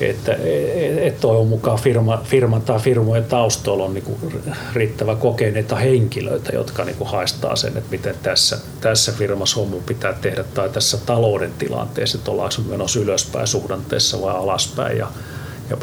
[0.00, 0.36] että
[1.00, 4.18] et toivon mukaan firma, firman tai firmojen taustoilla on niinku
[4.72, 10.44] riittävä kokeneita henkilöitä, jotka niinku haistaa sen, että miten tässä, tässä firmassa hommu pitää tehdä
[10.44, 15.08] tai tässä talouden tilanteessa, että ollaanko menossa ylöspäin suhdanteessa vai alaspäin ja,
[15.70, 15.76] ja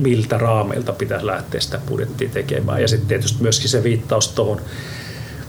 [0.00, 2.82] miltä raameilta pitäisi lähteä sitä budjettia tekemään.
[2.82, 4.60] Ja sitten tietysti myöskin se viittaus tuohon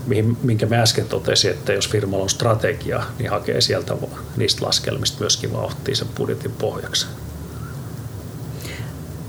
[0.07, 3.95] mihin, minkä mä äsken totesin, että jos firmalla on strategia, niin hakee sieltä
[4.37, 7.07] niistä laskelmista myöskin vauhtia sen budjetin pohjaksi.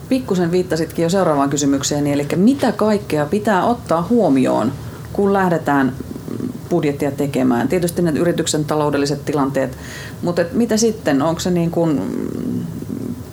[0.08, 4.72] Pikkusen viittasitkin jo seuraavaan kysymykseen, eli mitä kaikkea pitää ottaa huomioon,
[5.12, 5.92] kun lähdetään
[6.70, 7.68] budjettia tekemään.
[7.68, 9.78] Tietysti ne yrityksen taloudelliset tilanteet,
[10.22, 11.22] mutta mitä sitten?
[11.22, 12.00] Onko se niin kuin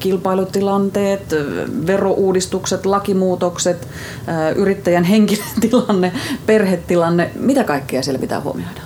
[0.02, 1.22] kilpailutilanteet,
[1.88, 3.88] verouudistukset, lakimuutokset,
[4.56, 6.12] yrittäjän henkilötilanne,
[6.46, 8.82] perhetilanne, mitä kaikkea siellä pitää huomioida?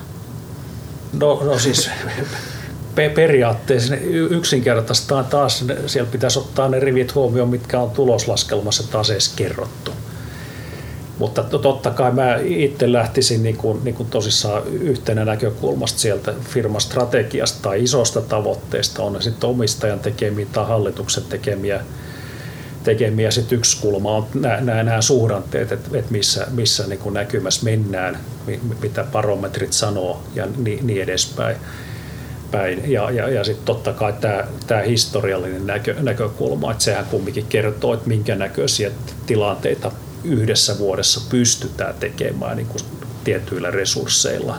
[1.19, 1.89] No, no siis
[3.15, 3.95] periaatteessa
[4.30, 9.91] yksinkertaistaan taas siellä pitäisi ottaa ne rivit huomioon, mitkä on tuloslaskelmassa taseessa kerrottu.
[11.19, 16.82] Mutta totta kai mä itse lähtisin niin kuin, niin kuin tosissaan yhtenä näkökulmasta sieltä firman
[16.82, 21.82] strategiasta tai isosta tavoitteesta, on ne sitten omistajan tekemiä tai hallituksen tekemiä,
[22.84, 28.17] tekemiä sit yksi kulma on nämä, suhdanteet, että, että missä, missä niin kuin näkymässä mennään,
[28.82, 31.56] mitä barometrit sanoo ja niin, niin edespäin
[32.51, 32.91] päin.
[32.91, 34.13] Ja, ja, ja sitten totta kai
[34.67, 38.91] tämä historiallinen näkö, näkökulma, että sehän kumminkin kertoo, että minkä näköisiä
[39.25, 39.91] tilanteita
[40.26, 42.82] yhdessä vuodessa pystytään tekemään niin kuin
[43.24, 44.58] tietyillä resursseilla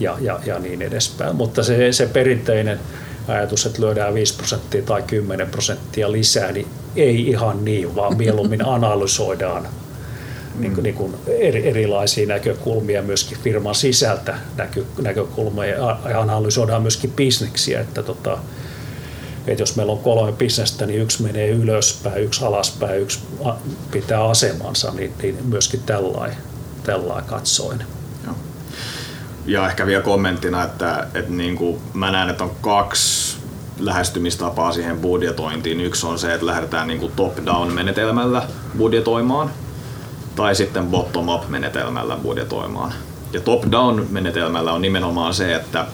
[0.00, 1.36] ja, ja, ja niin edespäin.
[1.36, 2.80] Mutta se, se perinteinen
[3.28, 6.66] ajatus, että lyödään 5 prosenttia tai 10 prosenttia lisää, niin
[6.96, 9.68] ei ihan niin, vaan mieluummin analysoidaan
[10.58, 17.80] niin kuin, niin kuin erilaisia näkökulmia myöskin firman sisältä näkö, näkökulmia ja analysoidaan myöskin bisneksiä,
[17.80, 18.38] että tota,
[19.52, 23.18] että jos meillä on kolme bisnestä, niin yksi menee ylöspäin, yksi alaspäin, yksi
[23.90, 26.36] pitää asemansa, niin, niin myöskin tällainen
[26.82, 27.82] tällai katsoin.
[29.46, 33.36] Ja ehkä vielä kommenttina, että, että niin kuin mä näen, että on kaksi
[33.78, 35.80] lähestymistapaa siihen budjetointiin.
[35.80, 38.42] Yksi on se, että lähdetään niin kuin top-down menetelmällä
[38.78, 39.50] budjetoimaan,
[40.36, 42.92] tai sitten bottom-up menetelmällä budjetoimaan.
[43.32, 45.86] Ja top-down menetelmällä on nimenomaan se, että,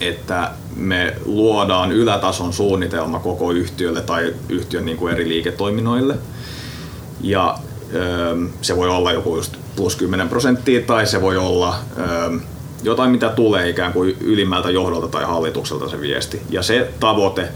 [0.00, 6.14] että me luodaan ylätason suunnitelma koko yhtiölle tai yhtiön niin kuin eri liiketoiminnoille.
[7.20, 7.58] Ja
[8.62, 11.76] se voi olla joku just plus 10 prosenttia tai se voi olla
[12.82, 16.42] jotain, mitä tulee ikään kuin ylimmältä johdolta tai hallitukselta se viesti.
[16.50, 17.48] Ja se tavoite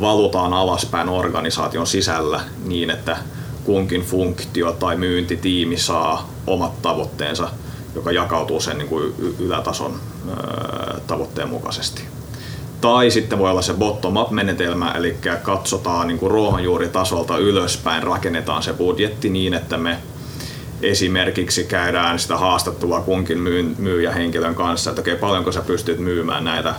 [0.00, 3.16] valutaan alaspäin organisaation sisällä niin, että
[3.64, 7.48] kunkin funktio tai myyntitiimi saa omat tavoitteensa,
[7.96, 10.00] joka jakautuu sen niin kuin ylätason
[11.06, 12.02] tavoitteen mukaisesti.
[12.80, 19.28] Tai sitten voi olla se bottom-up-menetelmä, eli katsotaan niin kuin ruohonjuuritasolta ylöspäin, rakennetaan se budjetti
[19.28, 19.98] niin, että me
[20.82, 23.38] esimerkiksi käydään sitä haastattelua kunkin
[23.78, 26.74] myyjähenkilön kanssa, että okei, okay, paljonko sä pystyt myymään näitä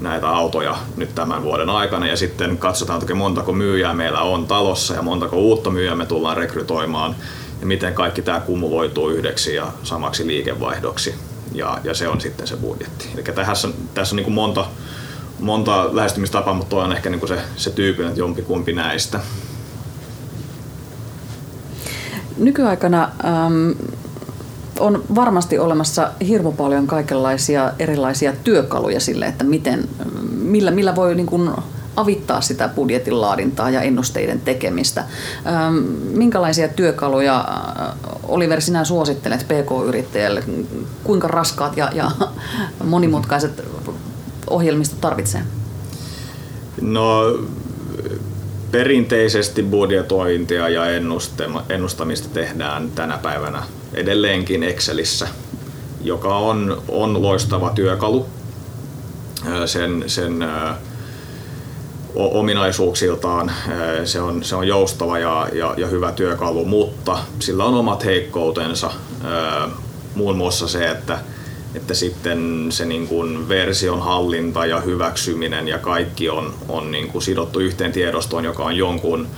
[0.00, 4.94] näitä autoja nyt tämän vuoden aikana ja sitten katsotaan, että montako myyjää meillä on talossa
[4.94, 7.16] ja montako uutta myyjää me tullaan rekrytoimaan
[7.64, 11.14] ja miten kaikki tämä kumuloituu yhdeksi ja samaksi liikevaihdoksi
[11.52, 13.08] ja, ja se on sitten se budjetti.
[13.14, 14.66] Eli tässä on, tässä on niin kuin monta,
[15.40, 19.20] monta lähestymistapaa, mutta tuo on ehkä niin kuin se, se tyypillinen, että jompikumpi näistä.
[22.36, 23.70] Nykyaikana ähm,
[24.78, 29.88] on varmasti olemassa hirmu paljon kaikenlaisia erilaisia työkaluja sille, että miten,
[30.32, 31.50] millä, millä voi niin kuin
[31.96, 35.04] avittaa sitä budjetin laadintaa ja ennusteiden tekemistä.
[36.10, 37.44] Minkälaisia työkaluja,
[38.22, 40.44] Oliver, sinä suosittelet PK-yrittäjälle?
[41.04, 42.10] Kuinka raskaat ja, ja
[42.84, 43.64] monimutkaiset
[44.50, 45.42] ohjelmistot tarvitsee?
[46.80, 47.22] No
[48.70, 50.82] perinteisesti budjetointia ja
[51.68, 53.62] ennustamista tehdään tänä päivänä
[53.94, 55.28] edelleenkin Excelissä,
[56.02, 58.26] joka on, on loistava työkalu.
[59.66, 60.44] Sen, sen
[62.14, 63.52] ominaisuuksiltaan
[64.04, 68.90] se on, se on joustava ja, ja, ja hyvä työkalu, mutta sillä on omat heikkoutensa.
[70.14, 71.18] Muun muassa se, että
[71.74, 77.22] että sitten se niin kuin version hallinta ja hyväksyminen ja kaikki on, on niin kuin
[77.22, 79.28] sidottu yhteen tiedostoon, joka on jonkun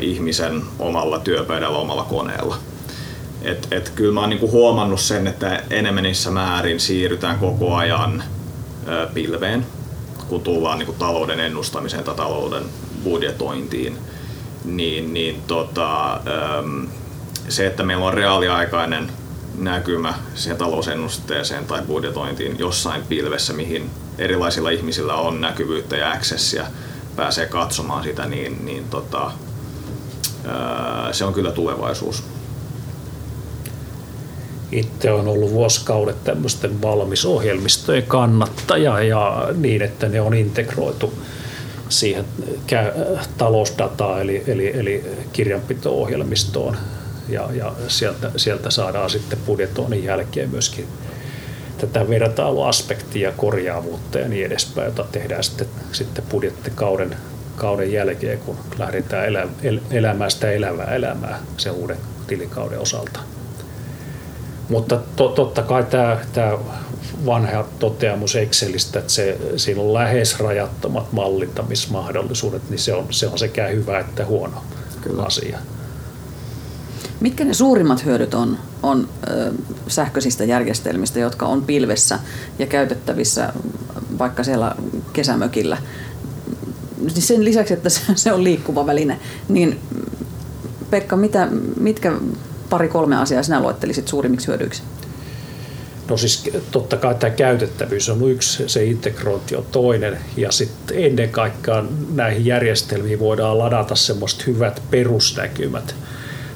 [0.00, 2.56] ihmisen omalla työpöydällä, omalla koneella.
[3.42, 8.22] Et, et kyllä mä oon niin kuin huomannut sen, että enemmänissä määrin siirrytään koko ajan
[9.14, 9.66] pilveen,
[10.28, 12.62] kun tullaan niin kuin talouden ennustamiseen tai talouden
[13.04, 13.98] budjetointiin.
[14.64, 16.20] Niin, niin tota,
[17.48, 19.12] se, että meillä on reaaliaikainen
[19.58, 26.66] näkymä siihen talousennusteeseen tai budjetointiin jossain pilvessä, mihin erilaisilla ihmisillä on näkyvyyttä ja accessia,
[27.16, 29.30] pääsee katsomaan sitä, niin, niin tota,
[31.12, 32.24] se on kyllä tulevaisuus.
[34.72, 41.12] Itse on ollut vuosikaudet tämmöisten valmisohjelmistojen kannattaja ja niin, että ne on integroitu
[41.88, 42.24] siihen
[43.38, 46.76] talousdataan eli, eli, eli kirjanpito-ohjelmistoon
[47.28, 50.86] ja, ja sieltä, sieltä saadaan sitten budjetoinnin jälkeen myöskin
[51.78, 57.16] tätä vertailuaspektia, korjaavuutta ja niin edespäin, jota tehdään sitten, sitten budjettikauden
[57.56, 63.20] kauden jälkeen, kun lähdetään elä, el, elämään sitä elävää elämää sen uuden tilikauden osalta.
[64.68, 66.58] Mutta to, totta kai tämä, tämä
[67.26, 73.38] vanha toteamus Excelistä, että se, siinä on lähes rajattomat mallintamismahdollisuudet, niin se on, se on
[73.38, 74.62] sekä hyvä että huono
[75.00, 75.22] Kyllä.
[75.22, 75.58] asia.
[77.20, 79.52] Mitkä ne suurimmat hyödyt on, on ö,
[79.88, 82.18] sähköisistä järjestelmistä, jotka on pilvessä
[82.58, 83.52] ja käytettävissä
[84.18, 84.74] vaikka siellä
[85.12, 85.78] kesämökillä?
[87.00, 89.80] Niin sen lisäksi, että se on liikkuva väline, niin
[90.90, 91.48] Pekka, mitä,
[91.80, 92.12] mitkä
[92.70, 94.82] pari-kolme asiaa sinä luettelisit suurimmiksi hyödyiksi?
[96.10, 101.30] No siis totta kai tämä käytettävyys on yksi, se integrointi on toinen ja sitten ennen
[101.30, 105.94] kaikkea näihin järjestelmiin voidaan ladata semmoiset hyvät perusnäkymät–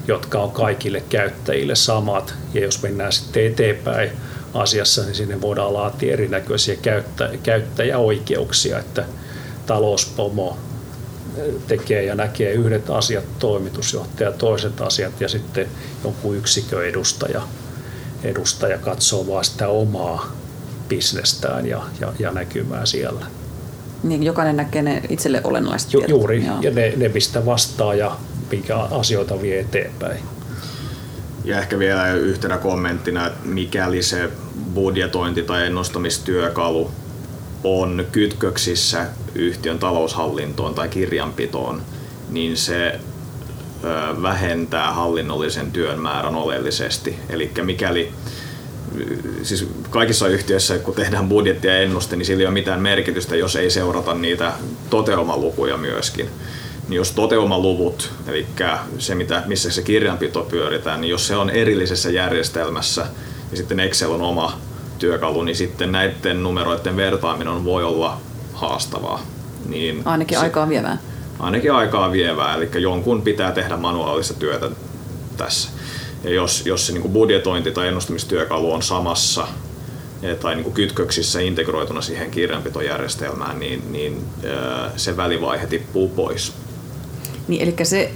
[0.07, 2.33] jotka on kaikille käyttäjille samat.
[2.53, 4.11] Ja jos mennään sitten eteenpäin
[4.53, 9.05] asiassa, niin sinne voidaan laatia erinäköisiä käyttä, käyttäjäoikeuksia, että
[9.65, 10.57] talouspomo
[11.67, 15.67] tekee ja näkee yhdet asiat, toimitusjohtaja toiset asiat ja sitten
[16.03, 17.41] jonkun yksikön edustaja,
[18.23, 20.31] edustaja katsoo vain sitä omaa
[20.87, 23.25] bisnestään ja, ja, ja näkymää siellä.
[24.03, 26.61] Niin, jokainen näkee ne itselle olennaiset Ju, Juuri, Joo.
[26.61, 28.17] ja ne, ne mistä vastaa ja
[28.51, 30.19] minkä asioita vie eteenpäin.
[31.43, 34.29] Ja ehkä vielä yhtenä kommenttina, että mikäli se
[34.73, 36.91] budjetointi tai ennustamistyökalu
[37.63, 41.81] on kytköksissä yhtiön taloushallintoon tai kirjanpitoon,
[42.29, 42.99] niin se
[44.21, 47.19] vähentää hallinnollisen työn määrän oleellisesti.
[47.29, 48.11] Eli mikäli
[49.43, 53.55] siis kaikissa yhtiöissä, kun tehdään budjetti ja ennuste, niin sillä ei ole mitään merkitystä, jos
[53.55, 54.53] ei seurata niitä
[54.89, 56.29] toteumalukuja myöskin
[56.91, 58.45] niin jos toteumaluvut, eli
[58.97, 63.05] se mitä, missä se kirjanpito pyöritään, niin jos se on erillisessä järjestelmässä
[63.51, 64.59] ja sitten Excel on oma
[65.01, 68.17] työkalu, niin sitten näiden numeroiden vertaaminen voi olla
[68.53, 69.21] haastavaa.
[69.65, 70.97] Niin ainakin se, aikaa vievää.
[71.39, 74.69] Ainakin aikaa vievää, eli jonkun pitää tehdä manuaalista työtä
[75.37, 75.69] tässä.
[76.23, 79.47] Ja jos, jos se niin budjetointi- tai ennustamistyökalu on samassa
[80.41, 84.25] tai niin kuin kytköksissä integroituna siihen kirjanpitojärjestelmään, niin, niin
[84.95, 86.53] se välivaihe tippuu pois.
[87.47, 88.11] Niin, eli se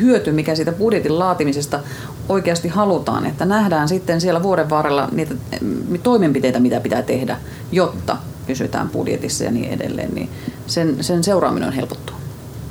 [0.00, 1.80] hyöty, mikä siitä budjetin laatimisesta
[2.28, 7.36] oikeasti halutaan, että nähdään sitten siellä vuoden varrella niitä mm, toimenpiteitä, mitä pitää tehdä,
[7.72, 10.30] jotta pysytään budjetissa ja niin edelleen, niin
[10.66, 12.16] sen, sen seuraaminen on helpottua.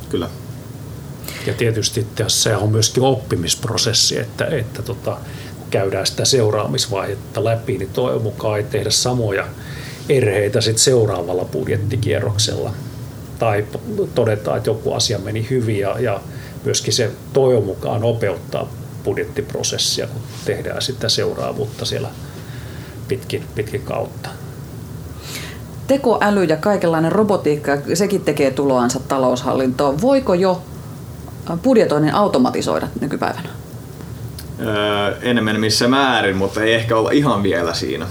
[0.09, 0.29] Kyllä.
[1.45, 5.17] Ja tietysti tässä on myöskin oppimisprosessi, että, että tota,
[5.59, 9.47] kun käydään sitä seuraamisvaihetta läpi, niin toivon mukaan ei tehdä samoja
[10.09, 12.73] erheitä sit seuraavalla budjettikierroksella
[13.39, 13.65] tai
[14.15, 16.19] todetaan, että joku asia meni hyvin ja, ja
[16.65, 18.69] myöskin se toivon mukaan nopeuttaa
[19.03, 22.09] budjettiprosessia, kun tehdään sitä seuraavuutta siellä
[23.07, 24.29] pitkin, pitkin kautta.
[25.87, 30.01] Tekoäly ja kaikenlainen robotiikka, sekin tekee tuloansa taloushallintoon.
[30.01, 30.61] Voiko jo
[31.63, 33.49] budjetoinnin automatisoida nykypäivänä?
[35.21, 38.07] enemmän missä määrin, mutta ei ehkä olla ihan vielä siinä.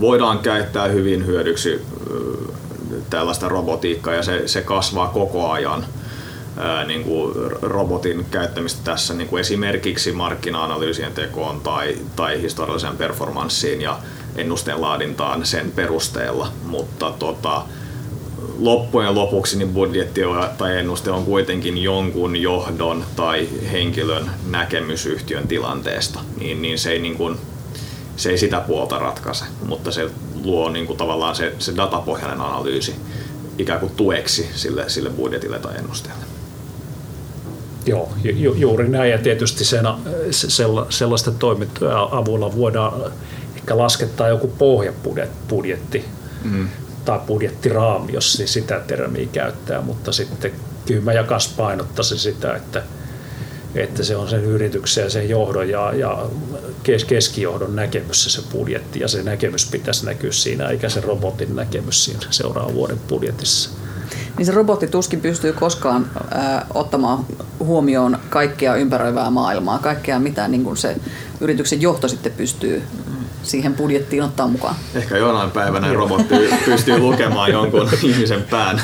[0.00, 1.82] Voidaan käyttää hyvin hyödyksi
[3.12, 5.86] tällaista robotiikkaa ja se, se kasvaa koko ajan.
[6.86, 13.98] niin kuin robotin käyttämistä tässä niin kuin esimerkiksi markkina-analyysien tekoon tai, tai historialliseen performanssiin ja
[14.36, 17.62] ennusteen laadintaan sen perusteella, mutta tota,
[18.58, 20.20] loppujen lopuksi niin budjetti
[20.58, 26.98] tai ennuste on kuitenkin jonkun johdon tai henkilön näkemys yhtiön tilanteesta, niin, niin se, ei
[26.98, 27.36] niin kuin,
[28.16, 30.10] se ei sitä puolta ratkaise, mutta se
[30.44, 32.94] luo niin kuin tavallaan se, se datapohjainen analyysi
[33.58, 36.24] ikään kuin tueksi sille, sille budjetille tai ennusteelle.
[37.86, 39.10] Joo, ju, juuri näin.
[39.10, 39.84] Ja tietysti sen,
[40.88, 43.12] sellaisten toimintojen avulla voidaan
[43.56, 46.04] ehkä laskettaa joku pohjabudjetti
[46.44, 46.68] mm.
[47.04, 50.52] tai budjettiraami, jos siis sitä termiä käyttää, mutta sitten
[50.86, 52.82] kyllä mä jakas painottaisin sitä, että,
[53.74, 56.26] että se on sen yrityksen ja sen johdon ja, ja
[57.06, 62.26] keskijohdon näkemys se budjetti ja se näkemys pitäisi näkyä siinä eikä se robotin näkemys siinä
[62.30, 63.70] seuraavan vuoden budjetissa.
[64.38, 67.26] Niin se robotti tuskin pystyy koskaan äh, ottamaan
[67.58, 70.96] huomioon kaikkea ympäröivää maailmaa, kaikkea mitä niin se
[71.40, 72.82] yrityksen johto sitten pystyy
[73.42, 74.74] siihen budjettiin ottaa mukaan.
[74.94, 76.34] Ehkä jonain päivänä robotti
[76.64, 78.82] pystyy lukemaan jonkun ihmisen pään,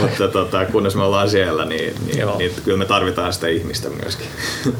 [0.00, 4.26] mutta tota, kunnes me ollaan siellä, niin, niin, niin kyllä me tarvitaan sitä ihmistä myöskin.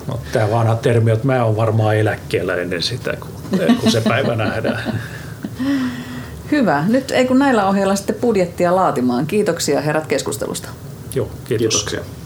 [0.06, 4.36] No, tämä vanha termi, että mä oon varmaan eläkkeellä ennen sitä, kun, kun se päivä
[4.36, 5.00] nähdään.
[6.50, 6.84] Hyvä.
[6.88, 9.26] Nyt ei kun näillä ohjeilla sitten budjettia laatimaan.
[9.26, 10.68] Kiitoksia herrat keskustelusta.
[11.14, 11.84] Joo, kiitos.
[11.84, 12.21] Kiitoksia.